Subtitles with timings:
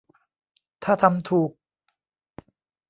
[0.83, 1.51] ถ้าทำถูก